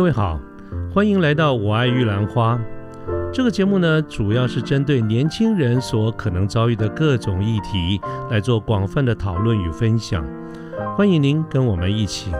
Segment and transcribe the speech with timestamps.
[0.00, 0.40] 各位好，
[0.90, 2.58] 欢迎来到我爱玉兰花。
[3.30, 10.26] 这个节目呢，主要是针对年轻人所可能遭遇的各种议题来做广泛的讨论与分享。
[10.96, 12.32] 欢迎您跟我们一起。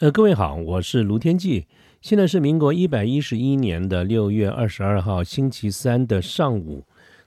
[0.00, 1.66] 呃，各位好，我是卢天记。
[2.02, 6.84] 现在是民国一百一十一年的六月二十二号星期三的上午。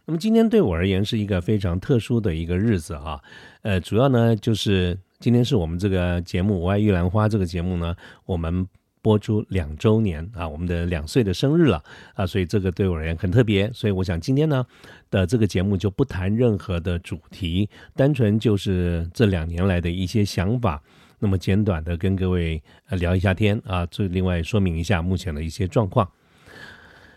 [0.07, 3.19] 那么今天对我而言是一个非常特殊的一个日子啊，
[3.63, 7.95] 呃，主要呢就是今天是我们这个节目《我爱玉兰花》这个节目呢，
[8.25, 8.67] 我们
[9.01, 11.83] 播出两周年啊，我们的两岁的生日了
[12.13, 14.63] 啊，所以这个对我而言很特别，所以我想今天呢
[15.09, 20.81] 的这个节目就不谈任何的主题，单纯就是这两年来的一些想法，
[21.17, 26.07] 那么简短的跟各位呃聊一下天啊，这另外说明一下目前的一些状况。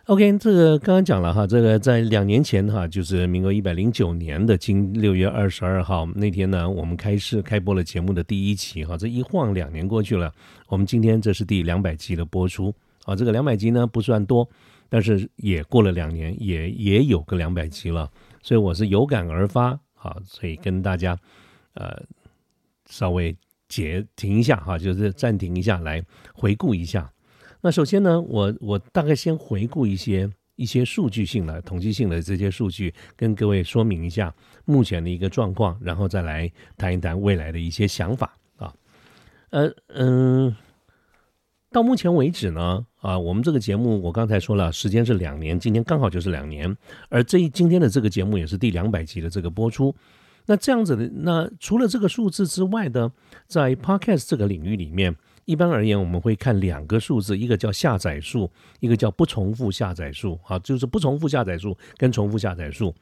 [0.08, 10.32] OK，这个刚刚讲了哈，这个在两年前哈，就是民国一百零九年的今六月二十二号那天呢，我们开始开播了节目的第一期哈，这一晃两年过去了，
[10.68, 14.48] 我们今天这是第两百集的播出啊，这个两百集呢不算多，
[14.88, 18.10] 但是也过了两年，也也有个两百集了，
[18.42, 21.14] 所以我是有感而发啊，所以跟大家
[21.74, 22.02] 呃
[22.86, 23.36] 稍微
[23.68, 27.12] 截停一下哈，就是暂停一下来回顾一下。
[27.60, 34.32] 那首先呢，我我大概先回顾一些一些数据性的、统计性的这些数据，跟各位说明一下
[34.64, 38.72] 目前的一个状况，然后再来谈一谈未来的一些想法啊。
[39.50, 40.54] 呃嗯，
[41.72, 46.76] 到目前为止呢，啊，我们这个节目我刚才说了，时间是两年，今天刚好就是两年，
[47.08, 49.94] 而这一今天的这个节目也是第两百集的这个播出。
[50.46, 53.12] 那这样子的，那除了这个数字之外呢，
[53.48, 55.16] 在 Podcast 这个领域里面。
[55.48, 60.38] 一般而言，我们会看两个数字，一个叫下载数，一个叫不重复下载数。
[60.44, 62.94] 啊，就是不重复下载数跟重复下载数。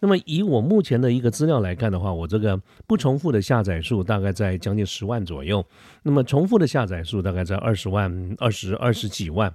[0.00, 5.64] 那么以我目前的一个资料来看的话，我这个不重复的下载数大概在将近十万左右，
[6.02, 9.54] 那么重复的下载数大概在二十万、二十二十几万。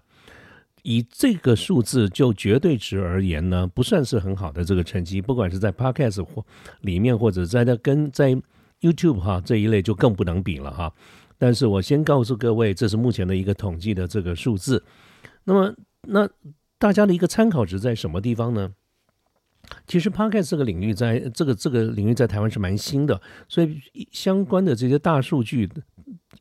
[0.84, 6.46] 以这个数字就绝对值而言呢，不算是很好的这个成绩，不管是在 Podcast 或
[6.80, 8.34] 里面，或者在那跟在
[8.80, 10.94] YouTube 哈这一类就更不能比了哈。
[11.38, 14.84] 但是我先告诉各位，这是目前的一个统计的这个数字。
[15.44, 15.74] 那么，
[16.08, 16.28] 那
[16.78, 18.74] 大家的一个参考值在什么地方呢？
[19.86, 25.70] 其实 p o c a s t 这个领域，在这个这个领域在台湾是蛮新的，所以相关的这些大数据，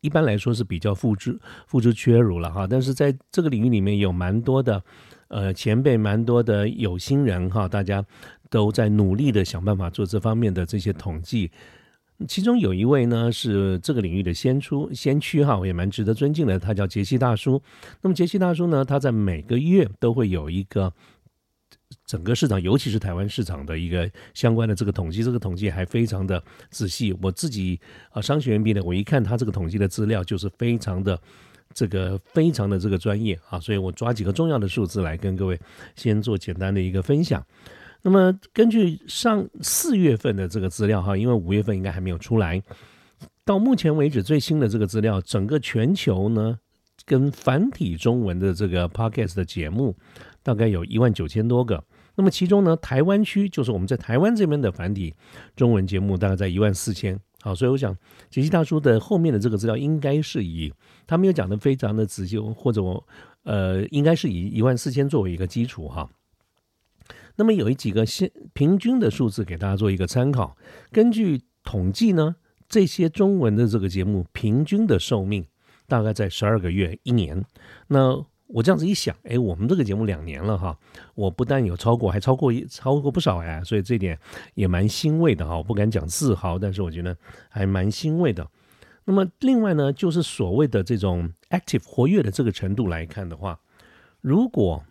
[0.01, 1.37] 一般来说是比较付之
[1.67, 2.67] 付之阙如了哈。
[2.69, 4.81] 但是在这个领域里面有蛮多的
[5.29, 8.05] 呃前辈，蛮多的有心人哈，大家
[8.49, 11.51] 都在努力的想办法做这方面的这些统计。
[12.27, 17.63] 其中有一位呢是这个领域的先出先驱哈，我也蛮值得尊敬的，他叫杰西大叔。
[18.01, 20.93] 那么杰西大叔呢，他在每个月都会有一个
[22.07, 27.15] 整个市场，尤其是台湾市场的一个相关的这个统计，这个统计还非常的仔细。
[27.21, 27.79] 我自己
[28.11, 31.21] 啊商学院毕业的，我一看他这个统计的资料，就是非常的
[31.75, 35.61] 这个非常的这个专业啊，所以我抓几个重要的数字来跟各位
[35.95, 37.45] 先做简单的一个分享。
[38.03, 42.63] 那么根据上四月份的这个资料哈，因为五月份应该还没有出来，
[43.45, 46.59] 到目前为止最新的这个资料，整个全球呢，
[47.05, 49.97] 跟繁体中文的这个 podcast 的节目，
[50.43, 51.83] 大概有一万九千多个。
[52.15, 55.15] 那么其中呢，台湾区就是我们在台湾这边的繁体
[55.55, 57.19] 中文节目，大概在一万四千。
[57.43, 57.97] 好，所以我想
[58.31, 60.73] 杰西大叔的后面的这个资料，应该是以
[61.07, 63.07] 他没有讲的非常的仔细，或者我
[63.45, 66.09] 呃，应该是以一万四千作为一个基础哈。
[67.37, 70.57] 那么有一几个现平均的数字给大家做一个参考。
[70.91, 72.37] 根据统计呢，
[72.69, 75.47] 这些中文的这个节目平均的寿命
[75.87, 77.45] 大概在十二个月一年。
[77.89, 80.79] 那我这样子一想，哎，我们这个节目两年了哈，
[81.15, 84.19] 我不但有超过，还超过一超过不少哎，所以这点
[84.55, 85.57] 也蛮欣慰的哈。
[85.57, 87.17] 我不敢讲自豪，但是我觉得
[87.49, 88.49] 还蛮欣慰的。
[89.05, 93.59] 那么另外呢，就是所谓的这种 active 活跃的这个程度来看的话，
[94.21, 94.85] 如果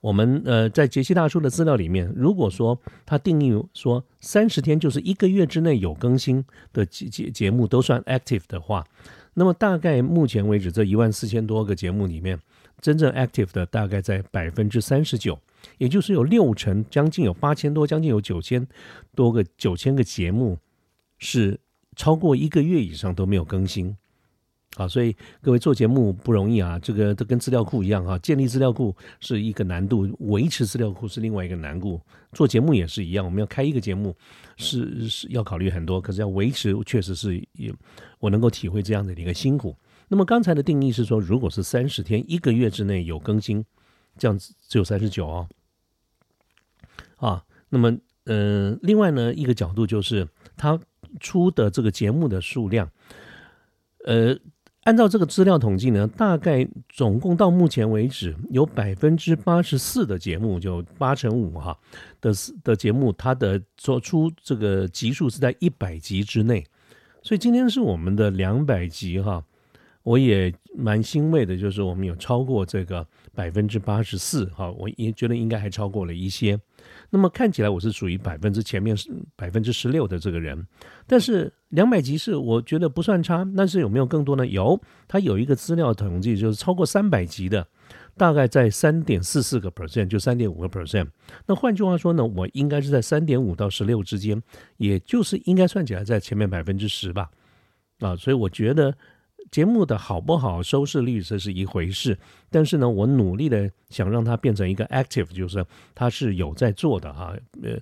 [0.00, 8.86] 我们呃，在杰西大叔的资料里面，如果说他定义说三十天就是一个月之内有更新的节节节目都算 active 的话，
[9.34, 12.40] 那么大概目前为止这一万四千多个节目里面，
[12.80, 15.38] 真正 active 的大概在百分之三十九，
[15.76, 18.66] 也就是有六成，将近有八千多，将近有九千
[19.14, 20.58] 多个九千个节目
[21.18, 21.60] 是
[21.94, 23.94] 超过一个月以上都没有更新。
[24.76, 32.00] 啊，所以各位做节目不容易啊，这个都跟资料库一样哈，建立资料库是一个难度，维持资料库是另外一个难度。
[32.32, 34.16] 做节目也是一样，我们要开一个节目
[34.56, 37.74] 是是要考虑很多，可是要维持确实是也
[38.20, 39.76] 我能够体会这样的一个辛苦。
[40.06, 43.64] 那么刚才的定义是说，如果是三十天一个月之内有更新，
[44.16, 45.48] 这样子只有三十九哦。
[47.16, 50.78] 啊，那么呃，另外呢，一个角度就是他
[51.18, 52.90] 出的这个节目的数量，
[54.04, 54.36] 呃，
[54.84, 61.76] 按照这个资料统计呢，大概总共到目前为止有百分之八十四的节目，就八成五哈
[62.20, 62.32] 的
[62.64, 66.64] 的节目，它的做出这个集数是在一百集之内，
[67.22, 69.44] 所以今天是我们的两百集哈。
[70.02, 76.58] 我也蛮欣慰的，就是我们有超过这个百分之八十四，哈，我也觉得应该还超过了一些。
[77.10, 78.96] 那么看起来我是属于百分之前面
[79.36, 80.66] 百分之十六的这个人，
[81.06, 83.46] 但是两百集是我觉得不算差。
[83.54, 84.46] 但是有没有更多呢？
[84.46, 87.66] 有，他有一个资料统计，就是超过三百集的，
[88.16, 91.08] 大概在三点四四个 percent，就三点五个 percent。
[91.46, 94.42] 那换句话说呢，我应该是在三点五到十六之间，
[94.78, 97.30] 也就是应该算起来在前面百分之十吧。
[97.98, 98.96] 啊，所以我觉得。
[99.50, 102.16] 节目的好不好，收视率这是一回事，
[102.50, 105.64] 但是呢，我努力的想让它变成一个 active，就是
[105.94, 107.76] 它是有在做的哈，呃，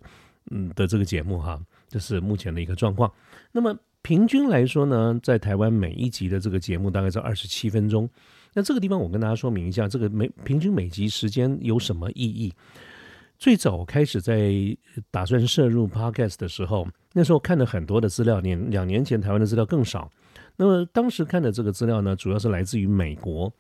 [0.50, 3.12] 嗯的这个节目哈，这是目前的一个状况。
[3.53, 8.09] 那么平均来说呢，在台湾每一集的这个节目大概是二十七分钟。
[8.55, 12.53] 那这个地方我跟大家说明一下，这个每平均每集时间有什么意义？
[13.38, 14.53] 最早开始在
[15.11, 20.11] 打算摄入 podcast 的时候，那时候看了很多的资料，年两年前台湾的资料更少。
[20.60, 23.50] 那么当时看的这个资料呢，主要是来自于美国，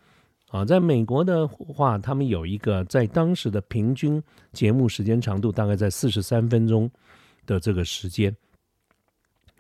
[0.50, 4.20] 啊，在美国的话，他们有一个在当时的平均
[4.52, 6.90] 节目时间长度大概在四十三分钟
[7.46, 8.36] 的这个时间。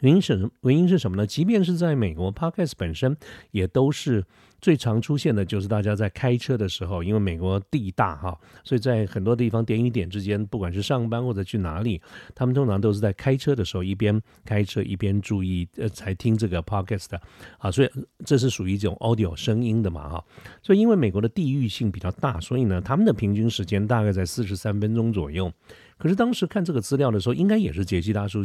[0.00, 1.26] 原因是原因是什么呢？
[1.26, 3.16] 即便是在美国，Podcast 本身
[3.52, 4.24] 也都是
[4.60, 12.00] 最常出现的，就是大家在开车的时候，因为美国地大哈，所以在很多地方点与点之间，不管是上班或者去哪里，
[12.34, 17.16] 他们通常都是在开车的时候一边开车一边注意呃才听这个 Podcast
[17.58, 17.90] 啊，所以
[18.24, 20.24] 这是属于一种 audio 声音的嘛哈，
[20.62, 25.52] 所以因为美国的地域性比较大，所以呢，他们的平均时间大概在四十三分钟左右。
[25.98, 28.42] 可是当时看这个资料的时候，应该也是杰西大叔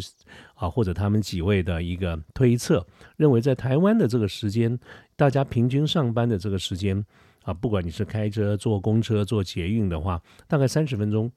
[0.56, 2.86] 啊，或者他们几位的一个推测，
[3.16, 4.80] 认为在台湾的这个时间，
[5.16, 7.06] 大家平均上班的这个时间
[7.44, 11.32] 啊，不管你是开车、坐公车、坐捷运的话，大概三十分钟，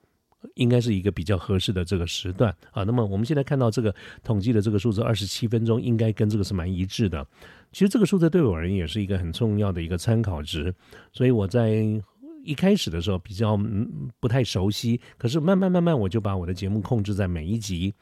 [0.54, 2.82] 应该是一个比较合适的这个时段啊。
[2.84, 7.26] 那么我们现在看到这个统计的这个数字二十七分钟，应该跟这个是蛮一致的。
[7.72, 10.74] 其实这个数字对我而言也是一个很重要的一个参考值，
[11.12, 12.02] 所以我在。
[12.46, 13.58] 一开始的时候比较
[14.20, 17.92] 不太熟悉，可是慢慢慢慢我就把我的节目控制在每一集，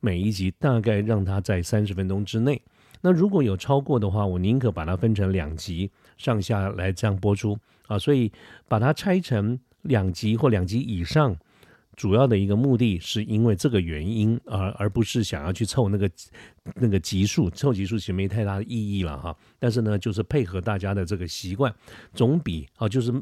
[0.00, 2.60] 每一集大概让它在三十分钟之内。
[3.02, 7.98] 那如果有超过的话，我宁可把它分成两集上下来这样播出啊。
[7.98, 8.32] 所以
[8.66, 11.36] 把它拆成两集或两集以上，
[11.94, 16.10] 主要的一个目的是因为这个原因，而而不是想要去凑那个
[16.76, 19.36] 那个集数，凑集数其实没太大的意义了哈。
[19.58, 21.70] 但是呢，就是配合大家的这个习惯，
[22.14, 23.12] 总比啊就是。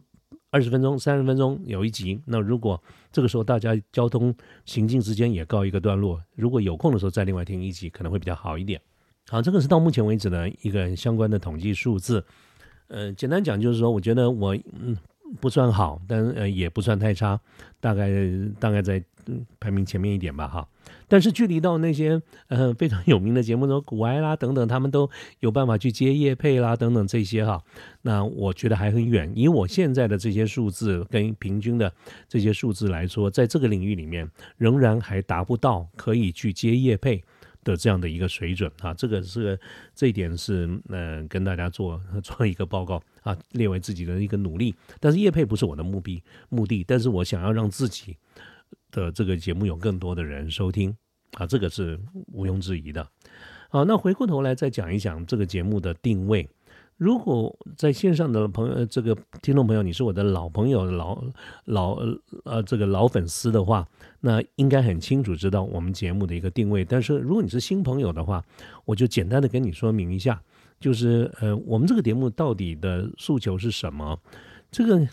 [0.52, 4.34] 二十分钟、三十分钟有一集，那如果这个时候大家交通
[4.66, 8.78] 行进之间也告一个段落，如果有空的时候再另外听一集，可能会比较好一点。
[9.28, 12.22] 好，这个是到目前为止的一个相关的统计数字。
[12.88, 14.94] 呃，简单讲就是说，我觉得我嗯。
[15.40, 17.40] 不算好，但呃也不算太差，
[17.80, 18.10] 大概
[18.60, 19.02] 大概在
[19.58, 20.68] 排名前面一点吧哈。
[21.06, 25.08] 但是距离到那些呃非常有名的节目，中，古埃啦等等，他们都
[25.40, 27.62] 有办法去接叶配啦等等这些哈。
[28.02, 29.30] 那我觉得还很远。
[29.34, 31.92] 以我现在的这些数字跟平均的
[32.28, 37.22] 这些数字来说，在这个领域里面，仍然还达不到可以去接叶配。
[37.64, 39.58] 的这样的一个水准啊，这个是
[39.94, 44.74] 这一点是嗯跟大家做 做一个报告啊，列为自己的一个努力。
[45.00, 48.16] 但是叶配不是我的目的目的，但是我想要让自己
[48.90, 50.96] 的这个节目有更多的人收听
[51.34, 51.98] 啊，这个是
[52.32, 53.06] 毋庸置疑的。
[53.68, 56.48] 好，那回过头来再讲一讲这个节目的定位。
[57.02, 61.20] 如果在线上的朋友，这个听众朋友，你是我的老朋友、老
[61.64, 61.98] 老
[62.44, 63.84] 呃这个老粉丝的话，
[64.20, 66.84] 那应该很清楚知道我们节目的一个定位。
[66.84, 68.40] 但是如果你是新朋友的话，
[68.84, 70.40] 我就简单的跟你说明一下，
[70.78, 74.16] 就是呃，我们这个节目到底的诉求是什么？
[74.70, 75.08] 这个。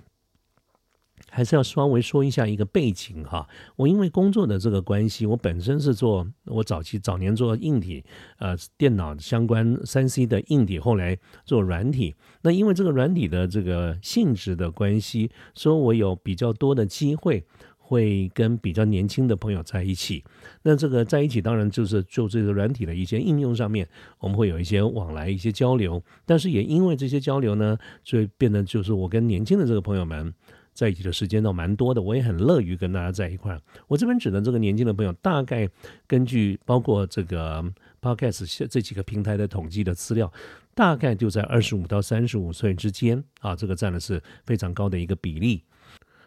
[1.29, 3.47] 还是要稍微说一下一个背景哈。
[3.75, 8.03] 我因为工作的这个关系，我本身是做我早期早年做硬体，
[8.37, 12.15] 呃，电脑相关三 C 的硬体，后来做软体。
[12.41, 17.43] 那因为这个软体的这个性质的关系，所以我有比较多的机会
[17.77, 20.23] 会跟比较年轻的朋友在一起。
[20.63, 23.87] 那这个在一起，当然就是就这个软体的一些应用上面，
[24.19, 26.01] 我们会有一些往来、一些交流。
[26.25, 30.33] 但是也因为这些交流呢，所以变得就是我跟年轻的这个朋友们。
[30.79, 33.59] 在一起的时间倒蛮多的，我也很乐于跟大家在一块儿。
[33.85, 35.69] 我这边指的这个年轻的朋友，大概
[36.07, 37.61] 根据包括这个
[38.01, 40.31] Podcast 这几个平台的统计的资料，
[40.73, 45.65] 大概就在二十五到三十五岁之间啊，这个占的是非常高的一个比例。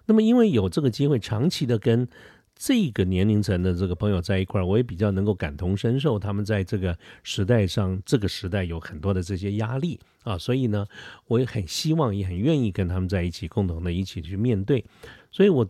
[0.04, 2.06] 那么因为有这个机会长期的跟
[2.54, 10.86] 这个年龄层的这个朋友在一块儿，我也比较能够感同身受，他们在这个时代上，这个时代有很多的这些压力啊，所以呢，
[11.26, 14.84] 我也很希望，也很愿意跟他们在一起，共同的一起去面对，
[15.30, 15.68] 所以我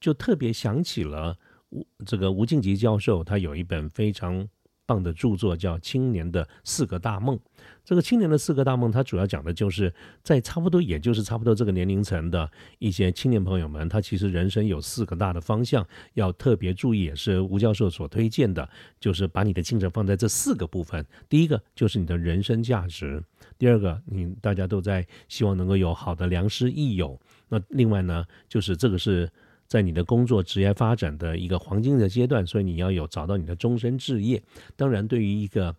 [0.00, 1.36] 就特别想起了
[1.70, 4.48] 吴这个吴敬吉教授，他有一本非常。
[4.90, 7.36] 棒的著作叫《青年的四个大梦》。
[7.84, 9.94] 这个青年的四个大梦，它主要讲的就是
[10.24, 18.68] 在差不多，也就是差不多这个年龄层的一些青年朋友们，他其实人生有四个大的方向要特别注意，也是吴教授所推荐的，
[18.98, 21.06] 就是把你的精神放在这四个部分。
[21.28, 23.22] 第一个就是你的人生价值，
[23.58, 27.16] 第二个你大家都在希望能够有好的良师益友。
[27.48, 29.30] 那另外呢，就是这个是。
[29.70, 34.42] 在你的工作职业发展的一个黄金的阶段，所以你要有找到你的终身置业。
[34.74, 35.72] 当然，对于一个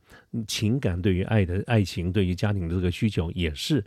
[0.47, 3.83] 情感、对于爱的爱情、对于家庭的这个需求，也是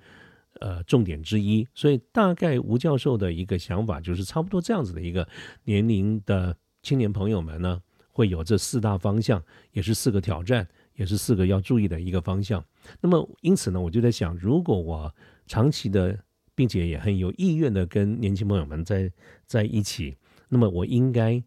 [0.61, 1.67] 呃重点之一。
[1.75, 5.27] 所以，大概吴教授的一个想法就是，差不多这样子的一个
[5.65, 7.81] 年龄的青年朋友们呢，
[8.13, 9.43] 会有这四大方向，
[9.73, 12.63] 也是四个挑战，也是四个要注意的一个方向。
[13.01, 15.15] 那么，因此呢，我就在想，如果我
[15.47, 16.19] 长期的。
[16.55, 19.11] 并且也很有意愿的跟年轻朋友们在
[19.47, 20.17] 在一起，
[20.49, 21.43] 那么我应该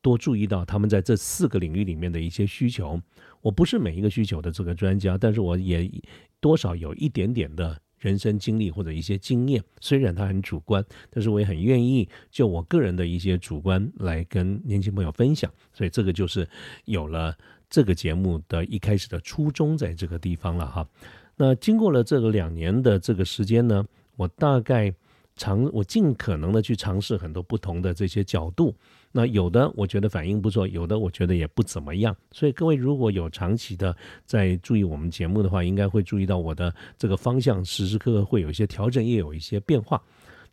[0.00, 3.00] 多注意到他们在这四个领域里面的一些需求。
[3.40, 5.90] 我不是每一个需求的这个专家，但是我也
[6.40, 9.62] 多少有一点点的人生经历或者一些经验。
[9.80, 15.52] 虽然它很主观，但是我也很愿意就我个人的一些主观来跟年轻朋友分享。
[15.72, 16.48] 所以这个就是
[16.84, 17.36] 有了
[17.68, 20.88] 这个节目的一开始的初衷在这个地方了哈。
[21.36, 23.84] 那经过了这个两年的这个时间呢？
[24.22, 24.94] 我大概
[25.34, 28.72] 尝，我尽可能的去尝试很多不同的这些角度。
[29.10, 32.16] 那有的我觉得反应不错，有的我觉得也不怎么样。
[32.30, 40.00] 所以各位如果有长期的在注意我们节目的话，应该会注意到我的这个方向时时刻刻会有一些调整，也有一些变化。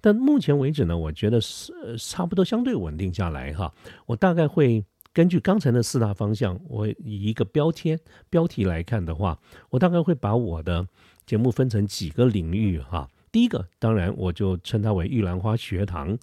[0.01, 3.71] 但目前为止呢，我觉得是差不多相对稳定下来哈。
[4.07, 4.83] 我大概会
[5.13, 7.99] 根据刚才的四大方向，我以一个标签
[8.29, 9.37] 标题来看的话，
[9.69, 10.87] 我大概会把我的
[11.25, 13.07] 节目分成几个领域哈。
[13.31, 16.17] 第一个，当然我就称它为玉兰花学堂。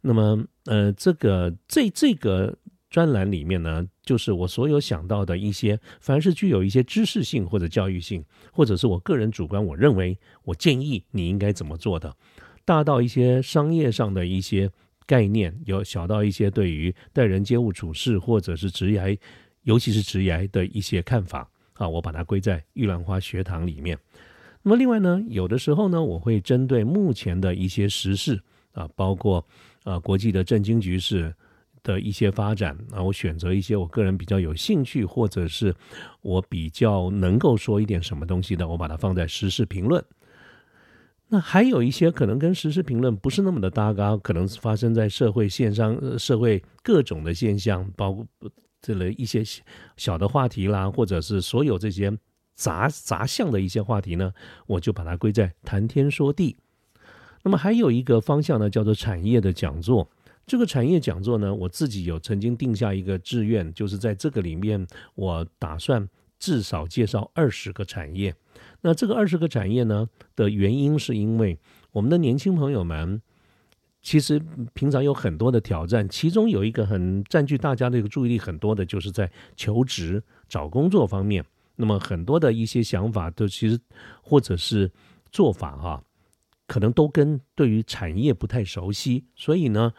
[0.00, 2.56] 那么，呃，这个这这个
[2.88, 12.16] 专栏里面呢，就是我所有想到的一些，凡是具有一些知识性或者教育性，或者是我个人主观，我认为我建议你应该怎么做的，
[12.64, 14.70] 大到一些商业上的一些
[15.06, 19.18] 概念，有小到一些对于待人接物处事，或者是职业，
[19.62, 23.98] 尤其是职业的一些看法啊，我把它归在玉兰花学堂里面。
[24.68, 28.38] 那么另外呢，有的时候呢，我会针对目前的一些时事
[28.72, 29.42] 啊，包括
[29.82, 31.34] 啊国际的政经局势
[31.82, 35.74] 的一些发展啊，我选择一些我个人比较有兴趣，或者是
[36.20, 40.04] 我比较能够说一点什么东西的，我把它放在时事评论。
[41.28, 48.26] 那还有一些可能跟时事评论不是那么的搭嘎，可能是发生在社会线上、呃社会各种的现象，包括
[48.82, 49.42] 这类一些
[49.96, 52.12] 小的话题啦，或者是所有这些。
[52.58, 54.34] 杂杂项的一些话题呢，
[54.66, 56.56] 我就把它归在谈天说地。
[57.44, 60.10] 那么还有一个方向呢，叫做产业的讲座。
[60.44, 64.84] 这个产业讲座呢，我自己有曾经定下一个志愿，就是在这个里面，
[65.14, 66.08] 我打算
[66.40, 68.34] 至少介绍二十个产业。
[68.80, 71.56] 那这个二十个产业呢的原因，是因为
[71.92, 73.22] 我们的年轻朋友们
[74.02, 74.42] 其实
[74.74, 81.44] 平常有很多的挑战，其中有一个很占据大家的一个注意力很多的，就是在求职找工作方面。
[81.80, 83.78] 那么很多的一些想法都其实
[84.20, 84.90] 或者是
[85.30, 86.02] 做法哈，
[86.66, 89.92] 可能都跟对于产业不太熟悉，所以呢，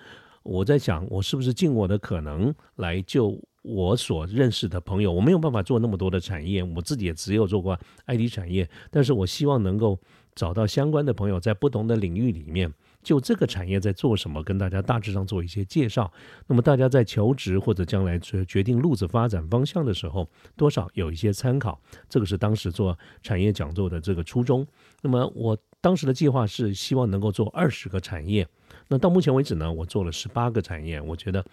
[0.43, 9.97] 我在想我是不是尽我的可能来就我所认识的朋友，我没有办法做那么多的产业，我自己也只有做过 IT 产业，但是我希望能够
[10.35, 12.73] 找到相关的朋友，在不同的领域里面。
[13.09, 16.13] 就这个产业在做什么，跟大家大致上做一些介绍。
[16.45, 21.81] 那么大家在求职或者将来决决定路子发展方向的时候，多少有一些参考。
[22.07, 24.63] 这个是当时做产业讲座的这个初衷。
[25.01, 28.47] 那么我当时的计划是希望能够做二十个产业。
[28.87, 31.43] 那到目前为止呢，我做了十八个产业，我觉得，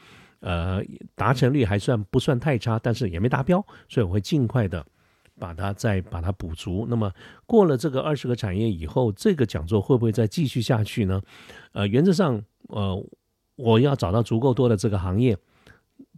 [0.41, 0.83] 呃，
[1.15, 4.85] 达成率还算不算太差，但是也没达标，所以我会尽快的。
[5.39, 6.87] 把它再把它补足。
[6.89, 7.13] 那么
[7.47, 11.21] 过了这个二十个产业以后，这个讲座会不会再继续下去呢？
[11.73, 13.07] 呃，原则上，呃，
[13.57, 15.37] 我要找到足够多的这个行业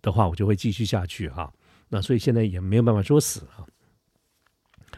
[0.02, 1.52] 的话，我就会继续下去哈。
[1.88, 3.66] 那所以现在也没有办法说死啊。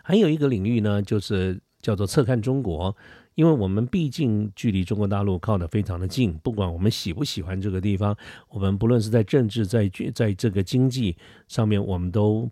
[0.02, 2.94] 还有一个领域呢，就是叫做侧看中国，
[3.34, 8.16] 因为我们毕竟距离中国大陆靠得非常的近，不管我们喜不喜欢这个地方，
[8.48, 11.16] 我们不论是在政治、在在这个经济
[11.48, 12.50] 上面，我们都。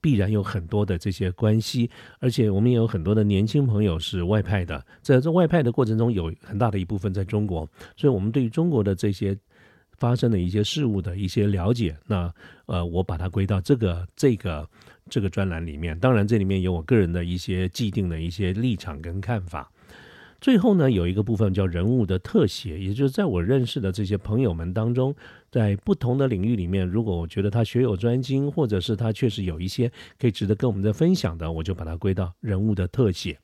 [0.00, 9.36] 必然有很多的这些关系，而且我们也有很多的年轻朋友是外派的，在这外派的过程中，有很大的一部分在中国，所以我们对于中国的这些
[9.98, 12.32] 发生的一些事物的一些了解，那
[12.66, 14.68] 呃，我把它归到这个这个
[15.08, 15.98] 这个专栏里面。
[15.98, 19.70] 当然，这里面有我个人的一些既定的一些立场跟看法。
[20.40, 25.14] 最后呢，有一个部分叫人物的特写，也就是在我认识的这些朋友们当中，
[25.50, 33.38] 在不同的领域里面，如果我觉得他学有专精，或者是他确实有一些可以值得跟我们在分享的，我就把它归到人物的特写。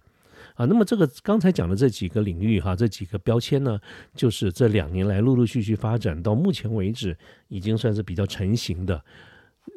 [0.55, 3.79] 啊，那么这个刚才讲的这几个领域哈，这几个标签呢，
[4.15, 7.15] 就是这两年来陆陆续续发展到目前为止，
[7.49, 9.05] 已经算是比较成型的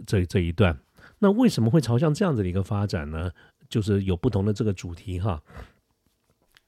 [0.08, 0.78] 这这一段。
[1.18, 3.30] 那为什么会朝向这样子的一个发展呢？
[3.68, 5.40] 就是有不同的这个主题哈，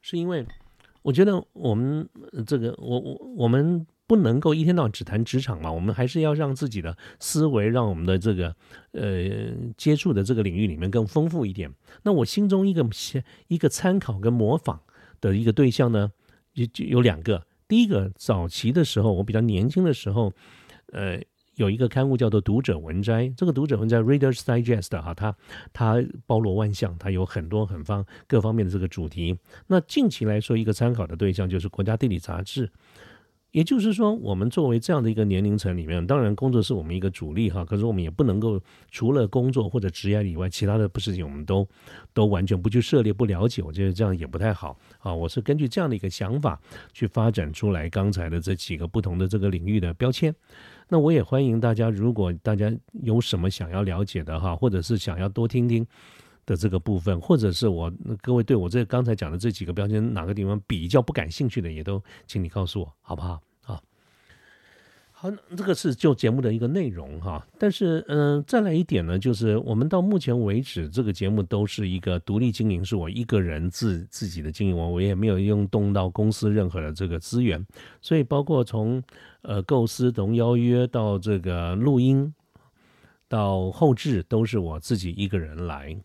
[0.01, 0.45] 是因为
[1.01, 2.07] 我觉得我们
[2.45, 3.85] 这个我我我们。
[4.07, 5.71] 不能够一天到晚只谈职场嘛？
[5.71, 8.53] 我们还是要让自己的思维，让我们的这个
[8.91, 11.73] 呃接触的这个领域里面更丰富一点。
[12.03, 12.85] 那我心中一个
[13.47, 14.81] 一个参考跟模仿
[15.21, 16.11] 的一个对象呢，
[16.53, 17.47] 就就有两个。
[17.69, 20.33] 第一个，早期的时候，我比较年轻的时候，
[20.91, 21.17] 呃，
[21.55, 25.35] 有一个刊物叫做《读者文摘》，这个《读者文摘》（Reader's Digest） 哈，它
[25.73, 29.37] 它包罗万象，它有很多很方各方面的这个主题。
[29.67, 32.69] 那近期来说，一个参考的对象就是《国家地理》杂志。
[33.51, 38.57] 也就是说，我们作为这样的一个年龄层里面，当然工作是我们一个主力哈，可是我们也不能够
[38.89, 41.67] 除了工作或者职业以外，其他的事情我们都
[42.13, 45.13] 都完全不去涉猎、不了解，我觉得这样也不太好啊。
[45.13, 46.57] 我是根据这样的一个想法
[46.93, 50.33] 去发展出来刚才的这几个不同的这个领域的标签。
[50.93, 52.69] 那我也欢迎大家，如果大家
[53.01, 55.87] 有什么想要了解的哈，或者是想要多听听
[56.45, 57.89] 的这个部分，或者是我
[58.21, 63.39] 各位对我这刚才讲的这几个标签哪个地方比较不感兴趣的，也都请你告诉我，好不好？
[65.21, 77.63] 好，这个是就节目的一个内容哈，但是嗯，再来一点呢，就是我们到目前为止，这个节目都是一个独立经营，是我一个人自自己的经营，我我也没有用动到公司任何的这个资源，
[78.01, 78.99] 所以包括从
[79.43, 82.33] 呃构思、从邀约到这个录音
[83.27, 85.95] 到后置，都是我自己一个人来。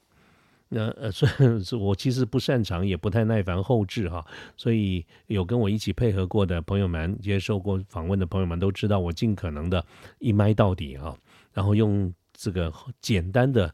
[0.68, 4.26] 那呃，虽然是我其实不擅长，也不太耐烦后置哈，
[4.56, 9.84] 所以有跟我一起配合过的朋友们，接受过访问的朋友们都知道，我尽可能的
[10.18, 11.16] 一麦到底哈，
[11.52, 13.72] 然后用这个简单的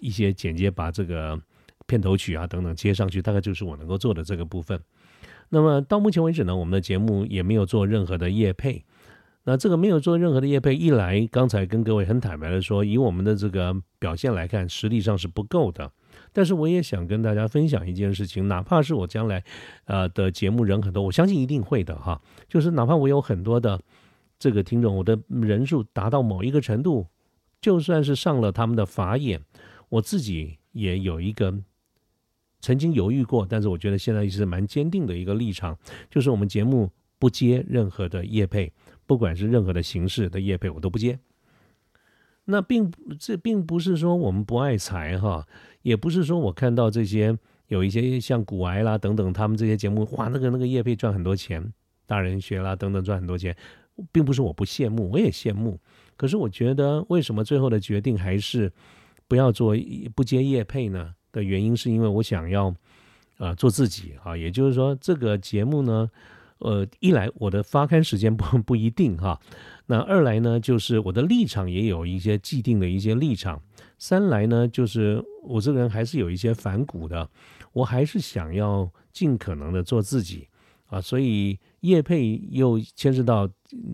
[0.00, 1.40] 一些剪接，把这个
[1.86, 4.78] 片头曲啊等等接上去，大概就是我能够做的这个部分。
[5.48, 8.84] 那么到目前为止呢，我们的节目也没有做任何的业配。
[9.44, 15.92] 那这个没有做任何的业配，一来刚才跟各位很坦白的说，以我们的这个表现来看，实力上是不够的。
[16.34, 19.42] 但是我也想跟大家分享一件事情，哪怕是我将来，
[19.84, 22.20] 呃的节目人很多，我相信一定会的哈。
[22.48, 23.80] 就是哪怕我有很多的
[24.38, 27.06] 这个听众，我的人数达到某一个程度，
[27.60, 29.40] 就算是上了他们的法眼，
[29.88, 31.54] 我自己也有一个
[32.60, 35.78] 曾经犹豫过，但是我觉得现在也是蛮坚定的一个立场，
[36.10, 38.72] 就是我们节目不接任何的业配，
[39.06, 41.16] 不管是任何的形式的业配，我都不接。
[42.46, 45.46] 那并这并不是说我们不爱财哈，
[45.82, 47.36] 也不是说我看到这些
[47.68, 51.72] 有一些像古癌啦等等，他们这些节目哇，那个那个业配赚很多钱，
[52.06, 53.56] 大人学啦等等赚很多钱，
[54.12, 55.80] 并不是我不羡慕，我也羡慕。
[56.16, 58.70] 可是我觉得为什么最后的决定还是
[59.26, 59.74] 不要做
[60.14, 61.14] 不接业配呢？
[61.32, 62.72] 的原因是因为我想要
[63.38, 66.08] 啊做自己啊，也就是说这个节目呢，
[66.64, 69.38] 呃，一来我的发刊时间不 不一定哈。
[69.84, 73.58] 那二来呢，就是我的立场也有一些既定的一些立场；
[73.98, 77.28] 三来呢，就是我这个人还是有一些反骨的，
[77.74, 80.48] 我还是想要尽可能的做自己
[80.86, 80.98] 啊。
[80.98, 83.46] 所以业配又牵涉到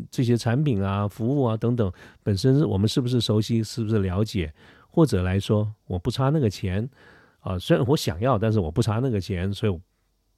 [0.08, 4.54] 这些产品啊、服务啊等等，本身我们是不是熟悉，是不是了解，
[4.88, 6.88] 或者来说我不差那个钱
[7.40, 9.76] 啊，虽然我想要，但是我不差那个钱，所以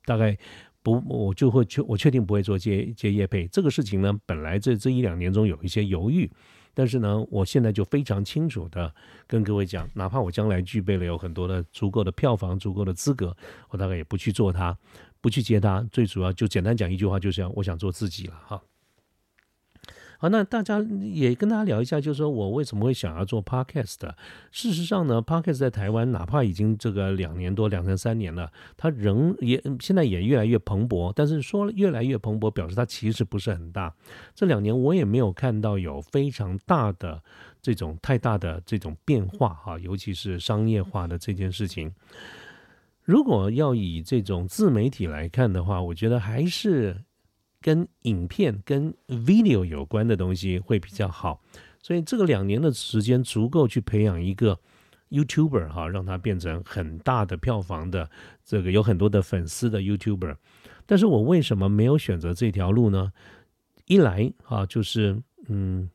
[0.07, 0.35] 大概。
[0.83, 4.13] 不，我就会确我确定不会做接接业配这个事情呢。
[4.27, 6.31] 本来这这一两年中有一些犹豫，
[6.75, 8.93] 但是呢，我现在就非常清楚的
[9.27, 13.37] 跟各位讲，哪怕我将来具备了有很多的足够的票房、足够的资格，
[13.71, 14.77] 我大概也不去做它，
[15.21, 15.87] 不去接它。
[15.93, 18.61] 最主要就简单讲一句话，就是我想做自己了哈。
[20.23, 24.09] 好，那大家也跟大家聊一下，就是说我为什么会想要做 podcast。
[24.53, 31.13] 事实上呢，podcast 在台湾哪怕已经这个两年多、两三三年了，它仍也现在也越来越蓬勃。
[31.17, 33.93] 但是说越来越蓬勃，表示它其实不是很大。
[34.33, 37.21] 这两年我也没有看到有非常大的
[37.61, 41.93] 这种太大的这种变化哈，尤其是商业化的这件事情。
[43.03, 46.99] 如果要以这种自媒体来看的话，我觉得还是。
[47.63, 51.41] 跟影片、跟 video 有关的东西会比较好，
[51.81, 54.59] 所以这个两年的时间足够去培养一个
[55.11, 58.11] YouTuber 哈，让他变成很大的票房的
[58.45, 60.37] 这个有很多的粉丝的 YouTuber。
[60.85, 63.13] 但是我为什么没有选择这条路呢？
[63.87, 65.89] 一来哈，就是嗯，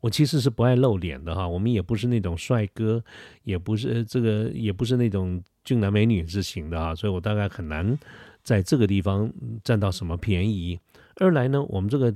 [0.00, 1.46] 我其实是不爱露脸的哈。
[1.46, 3.02] 我们也不是那种帅哥，
[3.44, 7.98] 也不是这个，也不是那种俊男美女之型的哈，所以我大概很难
[8.42, 9.32] 在这个地方
[9.64, 10.78] 占到什么便宜。
[11.16, 12.14] 二来呢，我们这个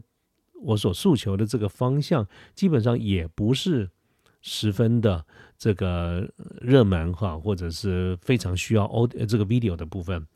[0.62, 3.90] 我所诉求的这个方向，基本上也不是
[4.40, 5.24] 十分的
[5.58, 6.30] 这个
[6.60, 10.26] 热门哈，或者是非常需要 O 这个 video 的部分。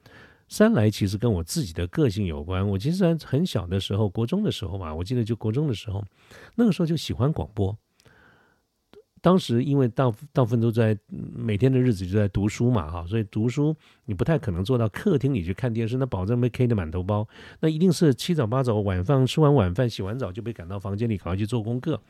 [0.49, 2.69] 三来其实跟我自己的个性有关。
[2.69, 6.05] 我其实很小的时候，国中的时候嘛，我记得就国中的时候，
[6.57, 7.79] 那个时候就喜欢广播。
[9.23, 17.29] 当时因为大大部分都在每天的日子就在读书嘛，哈，所以读书你不太可能坐到客厅里去看电视，那保证被 K 的满头包。
[17.61, 22.01] 那一定是七早八早，晚饭吃完晚饭，洗完澡就被赶到房间里，赶快去做功课。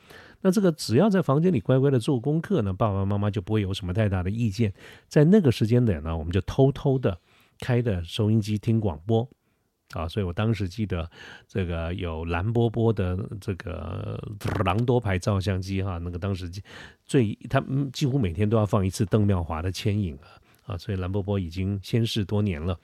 [0.43, 4.73] 那这个只要在房间里乖乖的做功课呢，爸爸妈妈就不会有什么太大的意见。
[5.09, 7.19] 在那个时间点呢，我们就偷偷的
[7.59, 9.29] 开的收音机听广播。
[9.93, 11.11] 啊，所以我当时记得
[11.49, 14.23] 这个有蓝波波的这个
[14.65, 16.49] 狼多牌照相机哈，那个当时
[17.05, 17.61] 最他
[17.93, 22.79] 几乎每天都要放一次邓妙华的牵引啊，啊，所以蓝波波已经先逝多年了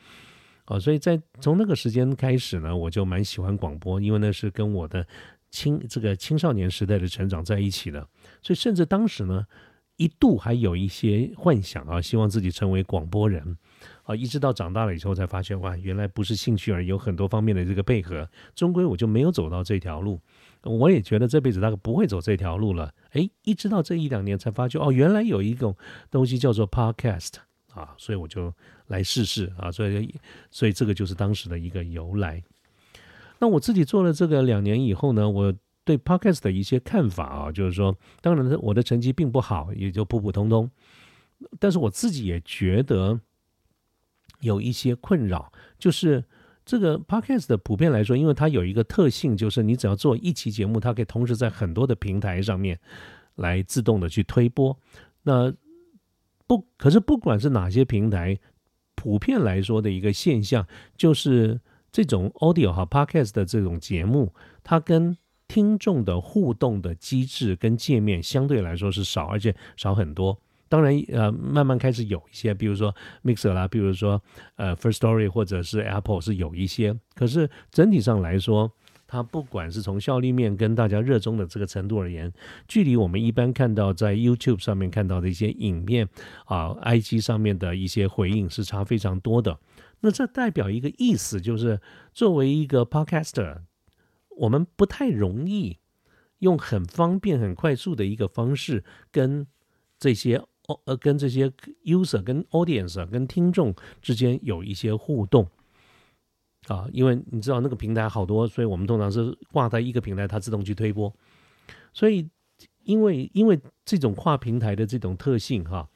[0.65, 5.07] 啊，所以在从那个时间开始呢，我就蛮喜欢广播，因为那是跟我的
[5.51, 8.01] 青这个青少年时代的成长在一起的，
[8.43, 9.47] 所以甚至当时呢
[9.97, 13.57] 一度还有一些幻想啊，希望自己成为广播人。
[14.07, 18.29] 啊，一直到长大了以后才发现，哇，原来不是兴趣而，有很多方面的这个配合。
[18.55, 20.21] 终归我就没有走到这条路，
[20.63, 22.95] 我也觉得这辈子大概不会走这条路了。
[23.11, 25.75] 哎，一直到这一两年才发觉，哦，原来有一种
[26.09, 27.33] 东西叫做 podcast
[27.75, 28.55] 啊，所以我就
[28.87, 30.15] 来试试啊，所以
[30.53, 32.41] 所以这个就是当时的一个由来。
[33.41, 35.53] 那我自己做了这个两年以后呢，我
[35.85, 40.71] 对 podcast 的一些看法啊，就是说，当然我的成绩并不好，也就普普通通，
[41.59, 43.21] 但是我自己也觉得。
[44.41, 46.25] 有一些困扰，就是
[46.65, 52.79] 这个 podcast 的普遍来说，因为它有一个特性，就是你只要做一期节目，它可以同时在很多的平台上面
[53.37, 54.77] 来自动的去推播。
[55.23, 55.53] 那
[56.47, 58.39] 不，可是不管是哪些平台，
[58.95, 65.17] 普遍来说的一个现象，就是这种 audio 和 podcast 的这种节目，它跟
[65.49, 70.41] 听众的互动的机制跟界面相对来说是少，而且少很多。
[70.69, 74.21] 当然，呃，慢慢开始有一些，比如说 Mixer 啦，比如说
[74.57, 78.73] 呃 First Story 或者是 Apple 是有一些，可是整体上来说，
[79.07, 82.33] 它不管是从效率面跟大家热衷的这个程度而言，
[82.67, 86.09] 距离我们一般看到在 YouTube 上面看到的一些影片
[86.47, 89.57] 啊，IG 上面的一些回应是差非常多的。
[90.01, 91.81] 那这代表一个意思，就是
[92.13, 93.59] 作为一个 Podcaster，
[94.39, 95.79] 我们不太容易
[96.41, 99.47] 用很方便、很快速的一个方式跟
[100.01, 100.43] 这些。
[100.67, 101.53] 哦呃，跟这些
[101.85, 105.49] user、跟 audience、跟听众之间有一些互动
[106.69, 111.13] 啊，因为你知道那个平台好多，所以我们通常是挂在一个平台，它自动去推播。
[111.93, 112.29] 所以，
[112.85, 115.89] 因为因为这种跨平台的这种特性哈，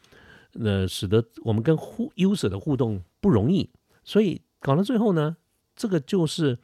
[0.55, 3.69] 那使得我们跟互 user 的互动不容易，
[4.05, 5.37] 所以搞到最后呢，
[5.75, 6.59] 这个就是。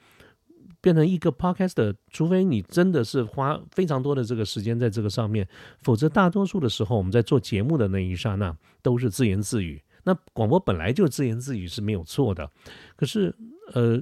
[0.81, 5.47] 变成一个 podcast，除非你真的是花非常多的这个时间在这个上面，
[5.81, 9.83] 否则大多数的时候我们在做节目的那一刹那都是自言自语。
[10.05, 12.49] 那广播本来就自言自语是没有错的，
[12.95, 13.35] 可是
[13.75, 14.01] 呃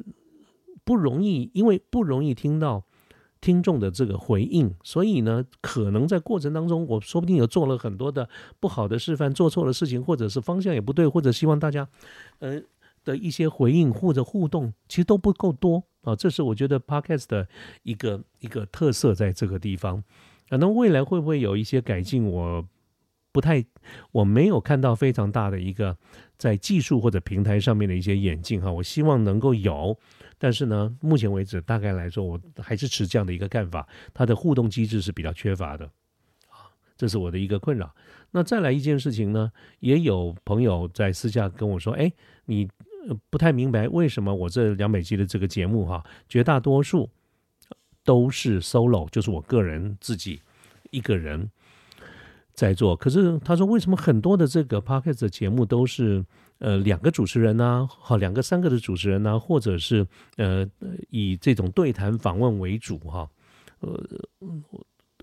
[0.85, 2.85] 不容易，因为不容易听到
[3.41, 8.29] 听众的这个回应，所以呢，可能在过程当中，我说不定有做了很多的
[8.61, 11.89] 不好的示范，做错了事情，或者是方向也不对，或者希望大家
[12.41, 12.61] 呃
[13.03, 15.85] 的一些回应或者互动，其实都不够多。
[16.05, 17.49] 啊，这是我觉得 podcast 的
[17.83, 20.05] 一个一个特色，在这个地方。
[20.49, 22.27] 可能未来会不会有一些改进？
[22.27, 22.65] 我
[23.33, 23.65] 不太，
[24.13, 25.97] 我没有看到非常大的一个
[26.37, 28.71] 在技术或者平台上面的一些演进哈。
[28.71, 29.99] 我希望能够有，
[30.39, 35.87] 但是呢，目前为止，大概来说，我还是持这样的一个看法，它的互动机制是比较缺乏的。
[36.51, 37.93] 啊，这是我的一个困扰。
[38.31, 42.13] 那再来一件事情呢，也有朋友在私下跟我说，哎，
[42.45, 42.69] 你。
[43.31, 47.11] 不太明白为什么我这两百集的这个节目哈，绝大多数
[48.03, 50.41] 都是 solo，就是我个人自己
[50.91, 51.51] 一个人
[52.53, 52.97] 在做。
[52.97, 56.25] 可是他说，为什么很多的这个 podcast 的节目都是
[56.59, 57.89] 呃两个主持人呢？
[57.91, 60.67] 好，两个三个的主持人呢，或者是呃
[61.11, 63.29] 以这种对谈访问为主哈？
[63.81, 64.03] 呃，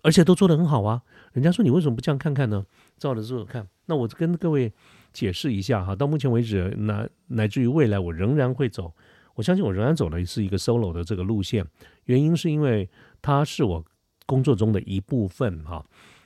[0.03, 1.01] 而且都做得很好啊。
[1.33, 2.65] 人家说你为什么不这样看看呢？
[2.97, 3.67] 照着做看。
[3.85, 4.71] 那我跟各位。
[5.13, 8.93] 解释一下哈，到目前为止，乃乃至于未来，我仍然会走。
[9.35, 11.65] 我相信我仍然走的是一个 solo 的这个路线。
[12.05, 12.89] 原因是因为
[13.21, 13.83] 它是我
[14.25, 15.85] 工作中的一部分哈。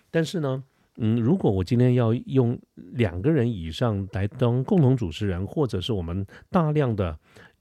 [0.09, 0.63] 但是呢，
[0.97, 7.17] 嗯，如果我今天要用两个人以上来当共同主持人，或者是我们大量的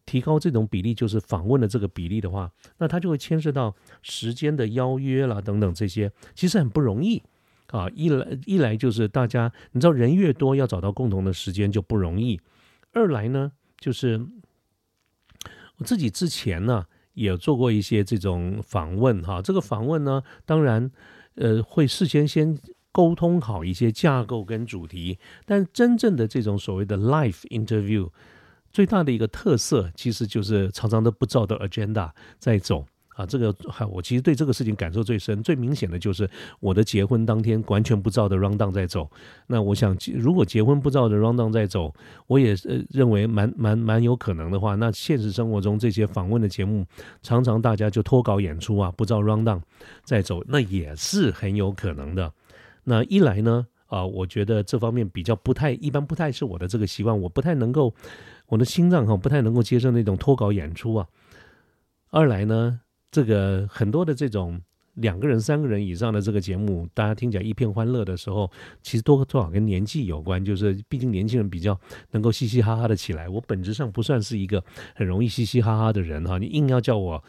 [0.06, 7.22] 提高这种比例，就是访问的这个比例的话，那它就会牵涉到时间的邀约啦等等这些，其实很不容易
[7.68, 7.88] 啊。
[7.94, 12.38] 一来一来就是大家，你知道人越多，要找到共同的时间就不容易；
[12.92, 14.27] 二来呢，就是
[15.79, 20.90] 我自己之前呢也做过一些这种访问哈，这个访问呢，当然
[21.37, 22.59] 呃会事先先。
[22.96, 28.09] 沟通好一些架构跟主题，但真正的这种所谓的 live interview，
[28.72, 33.24] 最大的一个特色其实就是常常都不照的 agenda 在走啊。
[33.27, 33.55] 这个
[33.90, 36.29] 我其实对这个事情感受最深、最明显的就是
[36.61, 39.11] 我的结婚当天完全不照的 round down 在走。
[39.46, 41.92] 那我想，如果结婚不照的 round down 在走，
[42.27, 46.85] 我也呃认为蛮蛮蛮有可能的话，那现实生活中这些访问的节目，
[47.22, 49.61] 常常大家就脱稿演出啊，不照 round down
[50.05, 52.33] 在走，那也是很有可能的。
[52.85, 57.94] 那一来呢，啊，我觉得这方面比较不太一般，不太是我的这个习惯，我不太能够，
[58.46, 61.07] 我的心脏哈不太能够接受那种脱稿演出啊。
[62.11, 62.81] 二来呢，
[63.14, 64.61] 这个很多的这种
[64.94, 68.50] 两个人、三个人以上的这个节目，大家听起来一片欢乐的时候，
[68.83, 71.79] 其实多多少跟年纪有关，就是毕竟年轻人比较
[72.11, 73.29] 能够嘻嘻哈哈的起来。
[73.29, 74.61] 我本质上不算是一个
[74.96, 77.22] 很容易嘻嘻哈哈的人哈，你硬要叫我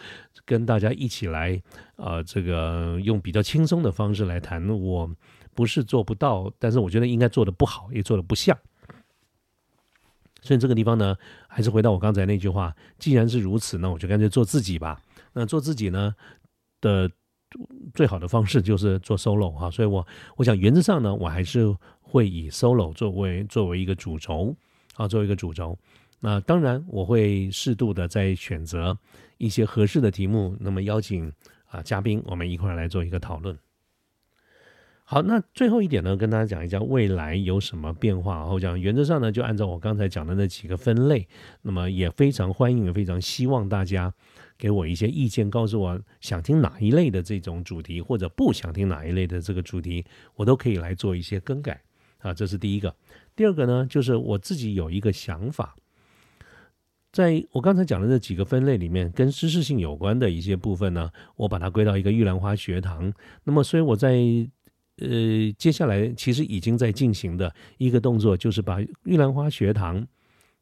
[0.44, 1.62] 跟大家一起来，
[1.98, 5.08] 呃，这个用比较轻松的方式来谈我。
[5.54, 8.58] 不是做不到，但是我觉得应该做的不好，也做的不像。
[10.42, 11.16] 所以这个地方呢，
[11.48, 15.00] 还是回到我刚才那句话：既然是如此，那我就干脆做自己吧。
[15.36, 16.16] 那做自己呢
[16.82, 17.12] 的
[17.94, 19.70] 最好的方式就是做 solo 哈。
[19.70, 24.56] 所以我我想原则上呢，我还是会以 solo 作为作为一个主轴
[24.96, 25.78] 啊，作为一个主轴。
[26.22, 28.98] 那当然我会适度的在选择
[29.38, 31.32] 一些合适的题目，那么邀请
[31.68, 33.56] 啊嘉宾，我们一块来做一个讨论。
[35.04, 38.44] 好，那最后一点呢，跟大家讲一下未来有什么变化。
[38.48, 41.28] 我讲原则上呢，就按照我刚才讲的那几个分类，
[41.62, 44.12] 那么也非常欢迎，也非常希望大家
[44.58, 51.82] 给我一些意见，告诉我想听哪一类的这种主题，或者不想听哪一类的这个主题，我都可以来做一些更改
[52.20, 52.34] 啊。
[52.34, 52.96] 这是第一个。
[53.36, 55.76] 第二个呢，就是我自己有一个想法，
[57.12, 63.14] 在我刚才讲的这几个分类里面，跟知识性有关的一些部分呢，我把它归到一个玉兰花学堂。
[63.44, 64.18] 那么，所以我在
[64.98, 70.08] 呃，接下来其实已经在进行的一个动作，就是把玉兰花学堂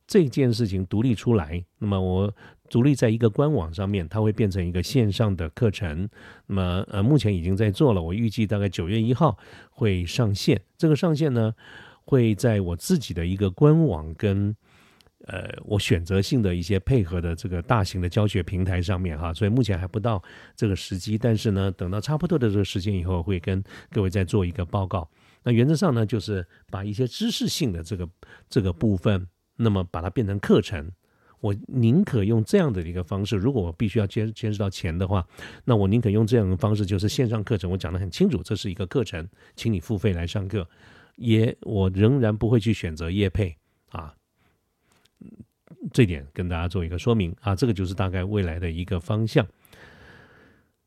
[0.07, 1.63] 这件事情独立出来。
[1.77, 2.35] 那么我
[2.69, 6.09] 独立在一个官网上面，它会变成一个线上的课程。
[6.47, 9.37] 那么呃，目前已经在做了，我预计大概九月一号
[9.69, 10.61] 会上线。
[10.77, 11.53] 这个上线呢，
[12.05, 14.55] 会在我自己的一个官网跟。
[15.25, 20.21] 呃，我选择性的一些配合的这个大型的教学平台上面哈，所以目前还不到
[20.53, 25.09] 这个时机，但是呢，等到差不多的这个时间以后，会跟各位再做一个报告。
[25.41, 28.09] 那原则上呢，就是把一些知识性的这个
[28.49, 30.91] 这个部分，那么把它变成课程。
[31.43, 35.27] 我宁可用这样的一个方式，如果我必须要牵牵涉到钱的话，
[35.65, 40.65] 那我宁可用这样的方式，就是线上课程，我讲的很清楚，这是一个课程，请你付费来上课。
[41.17, 43.57] 也我仍然不会去选择业配
[43.89, 44.13] 啊。
[45.91, 49.45] 这点跟大家做一个说明啊，这个就是大概未来的一个方向。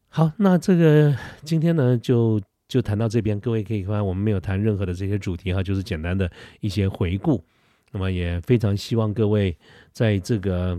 [0.08, 1.14] 好，那这个
[1.44, 7.44] 今天呢，就就谈到这边，各位可以看我们没有谈任何的这些主题哈，就是简单的一些回顾。
[7.92, 9.56] 那么也非常希望各位
[9.92, 10.78] 在这个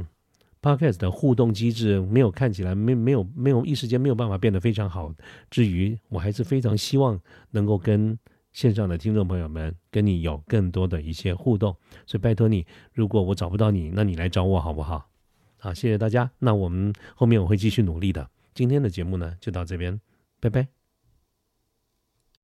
[0.62, 5.14] podcast 的互动机制没有看起来没没有没有一时间没有办法变得非常好
[5.50, 7.20] 之余，我还是非常希望
[7.52, 8.18] 能够跟。
[8.54, 11.76] 线上的听众朋友们，跟你有更多的一些互动，
[12.08, 15.12] 所以拜托你，如果我找不到你，那你来找我好不好？
[15.60, 16.32] 好，谢谢大家。
[16.40, 18.28] 那我们后面我会继续努力的。
[18.56, 20.02] 今天的节目呢，就到这边，
[20.40, 20.77] 拜拜。